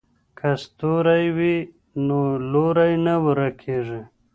که 0.37 0.49
ستوری 0.63 1.25
وي 1.37 1.55
نو 2.07 2.19
لوری 2.51 2.93
نه 3.05 3.15
ورکیږي. 3.25 4.01